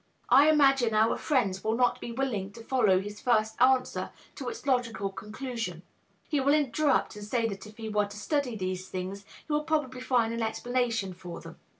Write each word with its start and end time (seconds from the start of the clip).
I 0.29 0.49
imagine 0.49 0.95
our 0.95 1.15
friend 1.15 1.61
will 1.63 1.75
not 1.75 2.01
be 2.01 2.11
willing 2.11 2.51
to 2.53 2.63
follow 2.63 2.99
his 2.99 3.21
first 3.21 3.55
answer 3.61 4.09
to 4.33 4.49
its 4.49 4.65
logical 4.65 5.11
conclusion; 5.11 5.83
he 6.27 6.39
will 6.39 6.55
interrupt 6.55 7.15
and 7.15 7.23
say 7.23 7.45
that 7.47 7.67
if 7.67 7.77
he 7.77 7.87
were 7.87 8.07
to 8.07 8.17
study 8.17 8.55
these 8.55 8.89
things 8.89 9.25
he 9.45 9.53
would 9.53 9.67
probably 9.67 10.01
find 10.01 10.33
an 10.33 10.41
explanation 10.41 11.13
for 11.13 11.39
them. 11.39 11.57